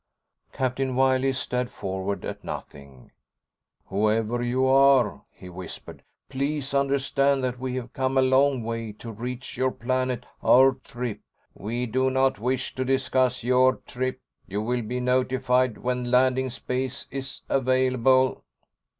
Captain 0.51 0.95
Wiley 0.95 1.31
stared 1.31 1.69
forward 1.69 2.25
at 2.25 2.43
nothing. 2.43 3.11
"Whoever 3.85 4.41
you 4.41 4.65
are," 4.65 5.21
he 5.31 5.47
whispered, 5.47 6.01
"please 6.27 6.73
understand 6.73 7.43
that 7.43 7.59
we 7.59 7.75
have 7.75 7.93
come 7.93 8.17
a 8.17 8.21
long 8.23 8.63
way 8.63 8.93
to 8.93 9.11
reach 9.11 9.57
your 9.57 9.69
planet. 9.69 10.25
Our 10.41 10.71
trip...." 10.83 11.19
"We 11.53 11.85
do 11.85 12.09
not 12.09 12.39
wish 12.39 12.73
to 12.73 12.83
discuss 12.83 13.43
your 13.43 13.75
trip. 13.85 14.19
You 14.47 14.63
will 14.63 14.81
be 14.81 14.99
notified 14.99 15.77
when 15.77 16.09
landing 16.09 16.49
space 16.49 17.05
is 17.11 17.41
available." 17.47 18.43